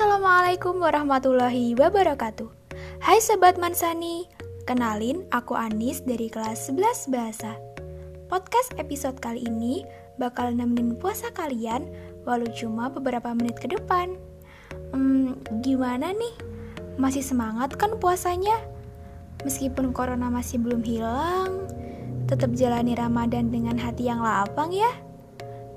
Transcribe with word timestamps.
Assalamualaikum 0.00 0.80
warahmatullahi 0.80 1.76
wabarakatuh 1.76 2.48
Hai 3.04 3.20
Sobat 3.20 3.60
Mansani 3.60 4.24
Kenalin, 4.64 5.28
aku 5.28 5.52
Anis 5.52 6.00
dari 6.00 6.32
kelas 6.32 6.72
11 6.72 7.12
Bahasa 7.12 7.60
Podcast 8.32 8.72
episode 8.80 9.20
kali 9.20 9.44
ini 9.44 9.84
bakal 10.16 10.56
nemenin 10.56 10.96
puasa 10.96 11.28
kalian 11.36 11.84
walau 12.24 12.48
cuma 12.48 12.88
beberapa 12.88 13.28
menit 13.36 13.60
ke 13.60 13.68
depan 13.68 14.16
Hmm, 14.96 15.36
gimana 15.60 16.16
nih? 16.16 16.32
Masih 16.96 17.20
semangat 17.20 17.76
kan 17.76 18.00
puasanya? 18.00 18.56
Meskipun 19.44 19.92
corona 19.92 20.32
masih 20.32 20.64
belum 20.64 20.80
hilang, 20.80 21.68
tetap 22.24 22.56
jalani 22.56 22.96
Ramadan 22.96 23.52
dengan 23.52 23.76
hati 23.76 24.08
yang 24.08 24.24
lapang 24.24 24.72
ya 24.72 24.96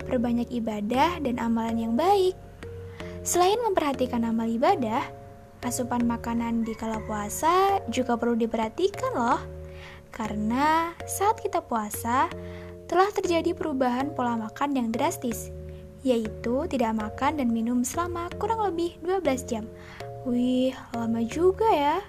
perbanyak 0.08 0.48
ibadah 0.48 1.20
dan 1.20 1.44
amalan 1.44 1.76
yang 1.76 1.94
baik. 2.00 2.40
Selain 3.24 3.56
memperhatikan 3.56 4.28
amal 4.28 4.52
ibadah, 4.52 5.08
asupan 5.64 6.04
makanan 6.04 6.68
di 6.68 6.76
kala 6.76 7.00
puasa 7.08 7.80
juga 7.88 8.20
perlu 8.20 8.36
diperhatikan 8.36 9.16
loh. 9.16 9.40
Karena 10.12 10.92
saat 11.08 11.40
kita 11.40 11.64
puasa, 11.64 12.28
telah 12.92 13.08
terjadi 13.16 13.56
perubahan 13.56 14.12
pola 14.12 14.36
makan 14.36 14.76
yang 14.76 14.92
drastis, 14.92 15.56
yaitu 16.04 16.68
tidak 16.68 17.00
makan 17.00 17.40
dan 17.40 17.48
minum 17.48 17.80
selama 17.88 18.28
kurang 18.36 18.60
lebih 18.60 19.00
12 19.08 19.48
jam. 19.48 19.72
Wih, 20.28 20.76
lama 20.92 21.24
juga 21.24 21.72
ya. 21.72 22.04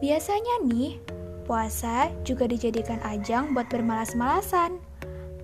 Biasanya 0.00 0.64
nih, 0.64 0.96
puasa 1.44 2.08
juga 2.24 2.48
dijadikan 2.48 3.04
ajang 3.04 3.52
buat 3.52 3.68
bermalas-malasan. 3.68 4.80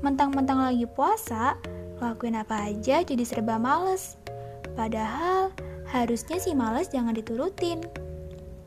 Mentang-mentang 0.00 0.64
lagi 0.64 0.88
puasa, 0.88 1.60
lakuin 2.00 2.40
apa 2.40 2.72
aja 2.72 3.04
jadi 3.04 3.20
serba 3.20 3.60
males. 3.60 4.16
Padahal 4.76 5.50
harusnya 5.88 6.36
si 6.36 6.52
males 6.52 6.92
jangan 6.92 7.16
diturutin. 7.16 7.82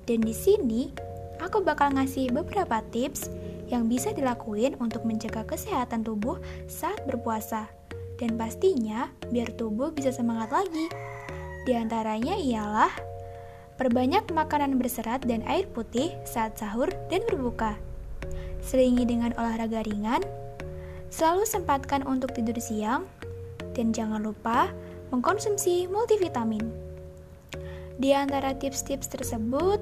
Dan 0.09 0.25
di 0.25 0.33
sini 0.33 0.89
aku 1.37 1.61
bakal 1.61 1.93
ngasih 1.93 2.33
beberapa 2.33 2.81
tips 2.89 3.29
yang 3.69 3.85
bisa 3.85 4.09
dilakuin 4.11 4.73
untuk 4.81 5.05
menjaga 5.05 5.45
kesehatan 5.45 6.01
tubuh 6.01 6.41
saat 6.65 6.97
berpuasa. 7.05 7.69
Dan 8.17 8.35
pastinya 8.35 9.07
biar 9.29 9.53
tubuh 9.55 9.93
bisa 9.93 10.09
semangat 10.09 10.49
lagi. 10.51 10.89
Di 11.63 11.77
antaranya 11.77 12.35
ialah 12.35 12.91
perbanyak 13.77 14.27
makanan 14.33 14.75
berserat 14.75 15.23
dan 15.23 15.45
air 15.47 15.69
putih 15.69 16.11
saat 16.25 16.57
sahur 16.57 16.89
dan 17.07 17.23
berbuka. 17.29 17.77
Selingi 18.59 19.07
dengan 19.07 19.31
olahraga 19.39 19.87
ringan, 19.87 20.19
selalu 21.07 21.47
sempatkan 21.47 22.03
untuk 22.03 22.35
tidur 22.35 22.59
siang, 22.59 23.07
dan 23.71 23.95
jangan 23.95 24.19
lupa 24.19 24.67
mengkonsumsi 25.09 25.89
multivitamin. 25.89 26.61
Di 27.99 28.15
antara 28.15 28.55
tips-tips 28.55 29.11
tersebut, 29.11 29.81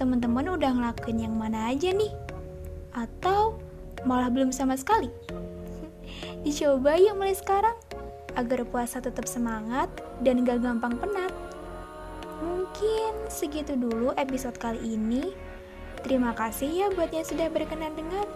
teman-teman 0.00 0.56
udah 0.56 0.72
ngelakuin 0.72 1.28
yang 1.28 1.34
mana 1.36 1.68
aja 1.68 1.92
nih? 1.92 2.14
Atau 2.96 3.60
malah 4.08 4.32
belum 4.32 4.54
sama 4.54 4.78
sekali? 4.78 5.12
Dicoba 6.46 6.96
yuk 6.96 7.18
mulai 7.20 7.36
sekarang, 7.36 7.76
agar 8.38 8.64
puasa 8.64 9.02
tetap 9.02 9.26
semangat 9.26 9.90
dan 10.24 10.46
gak 10.46 10.64
gampang 10.64 10.96
penat. 10.96 11.34
Mungkin 12.38 13.26
segitu 13.26 13.74
dulu 13.74 14.14
episode 14.14 14.56
kali 14.56 14.94
ini. 14.94 15.34
Terima 16.06 16.30
kasih 16.30 16.70
ya 16.70 16.86
buat 16.94 17.10
yang 17.10 17.26
sudah 17.26 17.50
berkenan 17.50 17.98
dengar. 17.98 18.30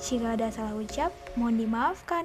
Jika 0.00 0.36
ada 0.40 0.48
salah 0.48 0.72
ucap, 0.72 1.12
mohon 1.36 1.60
dimaafkan. 1.60 2.24